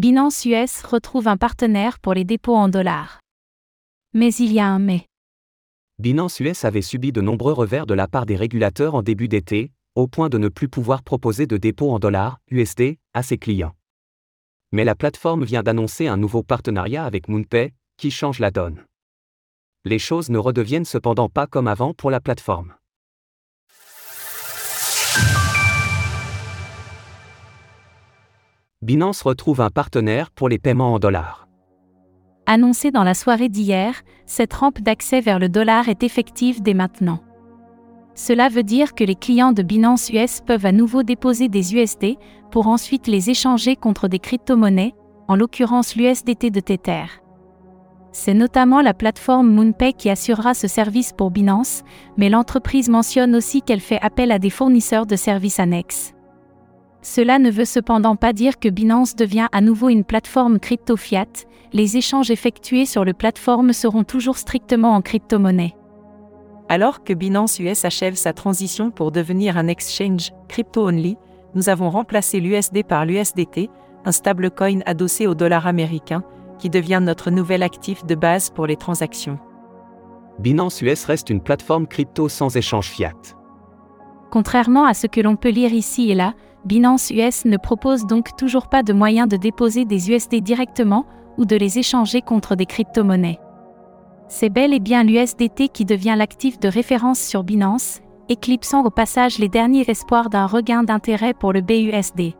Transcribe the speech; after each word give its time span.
Binance 0.00 0.46
US 0.46 0.82
retrouve 0.82 1.28
un 1.28 1.36
partenaire 1.36 1.98
pour 1.98 2.14
les 2.14 2.24
dépôts 2.24 2.56
en 2.56 2.70
dollars. 2.70 3.20
Mais 4.14 4.32
il 4.32 4.50
y 4.50 4.58
a 4.58 4.66
un 4.66 4.78
mais. 4.78 5.04
Binance 5.98 6.40
US 6.40 6.64
avait 6.64 6.80
subi 6.80 7.12
de 7.12 7.20
nombreux 7.20 7.52
revers 7.52 7.84
de 7.84 7.92
la 7.92 8.08
part 8.08 8.24
des 8.24 8.34
régulateurs 8.34 8.94
en 8.94 9.02
début 9.02 9.28
d'été, 9.28 9.72
au 9.94 10.06
point 10.06 10.30
de 10.30 10.38
ne 10.38 10.48
plus 10.48 10.70
pouvoir 10.70 11.02
proposer 11.02 11.46
de 11.46 11.58
dépôts 11.58 11.90
en 11.90 11.98
dollars, 11.98 12.38
USD, 12.50 12.96
à 13.12 13.22
ses 13.22 13.36
clients. 13.36 13.74
Mais 14.72 14.84
la 14.84 14.94
plateforme 14.94 15.44
vient 15.44 15.62
d'annoncer 15.62 16.06
un 16.06 16.16
nouveau 16.16 16.42
partenariat 16.42 17.04
avec 17.04 17.28
MoonPay, 17.28 17.74
qui 17.98 18.10
change 18.10 18.38
la 18.38 18.50
donne. 18.50 18.82
Les 19.84 19.98
choses 19.98 20.30
ne 20.30 20.38
redeviennent 20.38 20.86
cependant 20.86 21.28
pas 21.28 21.46
comme 21.46 21.68
avant 21.68 21.92
pour 21.92 22.10
la 22.10 22.20
plateforme. 22.20 22.72
Binance 28.90 29.22
retrouve 29.22 29.60
un 29.60 29.70
partenaire 29.70 30.32
pour 30.32 30.48
les 30.48 30.58
paiements 30.58 30.94
en 30.94 30.98
dollars. 30.98 31.46
Annoncé 32.46 32.90
dans 32.90 33.04
la 33.04 33.14
soirée 33.14 33.48
d'hier, 33.48 33.94
cette 34.26 34.52
rampe 34.52 34.80
d'accès 34.80 35.20
vers 35.20 35.38
le 35.38 35.48
dollar 35.48 35.88
est 35.88 36.02
effective 36.02 36.60
dès 36.60 36.74
maintenant. 36.74 37.20
Cela 38.16 38.48
veut 38.48 38.64
dire 38.64 38.96
que 38.96 39.04
les 39.04 39.14
clients 39.14 39.52
de 39.52 39.62
Binance 39.62 40.10
US 40.10 40.40
peuvent 40.44 40.66
à 40.66 40.72
nouveau 40.72 41.04
déposer 41.04 41.46
des 41.46 41.76
USD 41.76 42.16
pour 42.50 42.66
ensuite 42.66 43.06
les 43.06 43.30
échanger 43.30 43.76
contre 43.76 44.08
des 44.08 44.18
crypto-monnaies, 44.18 44.96
en 45.28 45.36
l'occurrence 45.36 45.94
l'USDT 45.94 46.50
de 46.50 46.58
Tether. 46.58 47.04
C'est 48.10 48.34
notamment 48.34 48.80
la 48.80 48.92
plateforme 48.92 49.52
MoonPay 49.52 49.92
qui 49.92 50.10
assurera 50.10 50.52
ce 50.52 50.66
service 50.66 51.12
pour 51.12 51.30
Binance, 51.30 51.84
mais 52.16 52.28
l'entreprise 52.28 52.88
mentionne 52.88 53.36
aussi 53.36 53.62
qu'elle 53.62 53.78
fait 53.78 54.00
appel 54.02 54.32
à 54.32 54.40
des 54.40 54.50
fournisseurs 54.50 55.06
de 55.06 55.14
services 55.14 55.60
annexes. 55.60 56.12
Cela 57.02 57.38
ne 57.38 57.50
veut 57.50 57.64
cependant 57.64 58.16
pas 58.16 58.32
dire 58.32 58.58
que 58.58 58.68
Binance 58.68 59.16
devient 59.16 59.48
à 59.52 59.60
nouveau 59.60 59.88
une 59.88 60.04
plateforme 60.04 60.58
crypto 60.58 60.96
fiat, 60.96 61.46
les 61.72 61.96
échanges 61.96 62.30
effectués 62.30 62.84
sur 62.84 63.04
le 63.04 63.14
plateforme 63.14 63.72
seront 63.72 64.04
toujours 64.04 64.36
strictement 64.36 64.94
en 64.94 65.00
crypto-monnaie. 65.00 65.76
Alors 66.68 67.02
que 67.02 67.12
Binance 67.12 67.58
US 67.58 67.84
achève 67.84 68.14
sa 68.14 68.32
transition 68.32 68.90
pour 68.90 69.12
devenir 69.12 69.56
un 69.56 69.66
exchange 69.66 70.32
crypto-only, 70.48 71.16
nous 71.54 71.68
avons 71.68 71.90
remplacé 71.90 72.38
l'USD 72.38 72.84
par 72.84 73.06
l'USDT, 73.06 73.70
un 74.04 74.12
stablecoin 74.12 74.80
adossé 74.86 75.26
au 75.26 75.34
dollar 75.34 75.66
américain, 75.66 76.22
qui 76.58 76.70
devient 76.70 77.00
notre 77.02 77.30
nouvel 77.30 77.62
actif 77.62 78.04
de 78.04 78.14
base 78.14 78.50
pour 78.50 78.66
les 78.66 78.76
transactions. 78.76 79.38
Binance 80.38 80.82
US 80.82 81.04
reste 81.06 81.30
une 81.30 81.40
plateforme 81.40 81.86
crypto 81.86 82.28
sans 82.28 82.56
échange 82.56 82.88
fiat. 82.88 83.14
Contrairement 84.30 84.84
à 84.84 84.94
ce 84.94 85.06
que 85.06 85.20
l'on 85.20 85.36
peut 85.36 85.50
lire 85.50 85.72
ici 85.72 86.10
et 86.10 86.14
là, 86.14 86.34
Binance 86.64 87.10
US 87.10 87.44
ne 87.46 87.56
propose 87.56 88.06
donc 88.06 88.36
toujours 88.36 88.68
pas 88.68 88.82
de 88.82 88.92
moyen 88.92 89.26
de 89.26 89.36
déposer 89.36 89.84
des 89.84 90.10
USD 90.10 90.36
directement 90.42 91.06
ou 91.38 91.46
de 91.46 91.56
les 91.56 91.78
échanger 91.78 92.20
contre 92.20 92.54
des 92.54 92.66
crypto-monnaies. 92.66 93.38
C'est 94.28 94.50
bel 94.50 94.74
et 94.74 94.80
bien 94.80 95.02
l'USDT 95.02 95.68
qui 95.68 95.84
devient 95.84 96.14
l'actif 96.16 96.60
de 96.60 96.68
référence 96.68 97.18
sur 97.18 97.42
Binance, 97.42 98.00
éclipsant 98.28 98.84
au 98.84 98.90
passage 98.90 99.38
les 99.38 99.48
derniers 99.48 99.88
espoirs 99.88 100.30
d'un 100.30 100.46
regain 100.46 100.84
d'intérêt 100.84 101.34
pour 101.34 101.52
le 101.52 101.62
BUSD. 101.62 102.34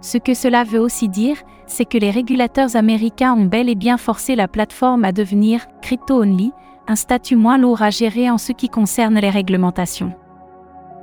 Ce 0.00 0.16
que 0.16 0.34
cela 0.34 0.64
veut 0.64 0.80
aussi 0.80 1.08
dire, 1.08 1.36
c'est 1.66 1.84
que 1.84 1.98
les 1.98 2.10
régulateurs 2.10 2.76
américains 2.76 3.34
ont 3.34 3.44
bel 3.44 3.68
et 3.68 3.74
bien 3.74 3.98
forcé 3.98 4.36
la 4.36 4.48
plateforme 4.48 5.04
à 5.04 5.12
devenir 5.12 5.66
crypto-only, 5.82 6.52
un 6.88 6.96
statut 6.96 7.36
moins 7.36 7.58
lourd 7.58 7.82
à 7.82 7.90
gérer 7.90 8.30
en 8.30 8.38
ce 8.38 8.52
qui 8.52 8.68
concerne 8.68 9.18
les 9.18 9.30
réglementations. 9.30 10.14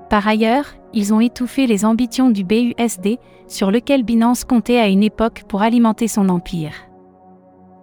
Par 0.09 0.27
ailleurs, 0.27 0.65
ils 0.93 1.13
ont 1.13 1.19
étouffé 1.19 1.67
les 1.67 1.83
ambitions 1.83 2.29
du 2.29 2.43
BUSD, 2.43 3.17
sur 3.47 3.71
lequel 3.71 4.03
Binance 4.03 4.43
comptait 4.43 4.79
à 4.79 4.87
une 4.87 5.03
époque 5.03 5.43
pour 5.47 5.61
alimenter 5.61 6.07
son 6.07 6.29
empire. 6.29 6.73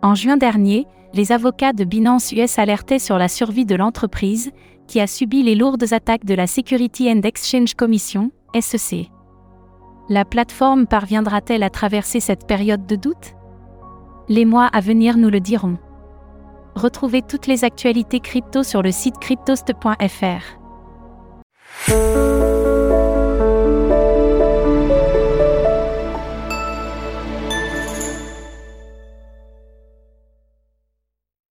En 0.02 0.14
juin 0.14 0.36
dernier, 0.36 0.86
les 1.14 1.30
avocats 1.30 1.72
de 1.72 1.84
Binance 1.84 2.32
US 2.32 2.58
alertaient 2.58 2.98
sur 2.98 3.18
la 3.18 3.28
survie 3.28 3.66
de 3.66 3.74
l'entreprise, 3.74 4.50
qui 4.86 5.00
a 5.00 5.06
subi 5.06 5.42
les 5.42 5.54
lourdes 5.54 5.92
attaques 5.92 6.24
de 6.24 6.34
la 6.34 6.46
Security 6.46 7.10
and 7.10 7.20
Exchange 7.22 7.74
Commission, 7.74 8.30
SEC. 8.58 9.10
La 10.08 10.24
plateforme 10.24 10.86
parviendra-t-elle 10.86 11.62
à 11.62 11.70
traverser 11.70 12.20
cette 12.20 12.46
période 12.46 12.86
de 12.86 12.96
doute? 12.96 13.34
Les 14.28 14.44
mois 14.44 14.66
à 14.66 14.80
venir 14.80 15.16
nous 15.16 15.30
le 15.30 15.40
diront. 15.40 15.78
Retrouvez 16.74 17.22
toutes 17.22 17.46
les 17.46 17.64
actualités 17.64 18.20
crypto 18.20 18.62
sur 18.62 18.82
le 18.82 18.90
site 18.90 19.18
cryptost.fr. 19.18 20.61
Thank 21.92 22.16
you. 22.16 22.31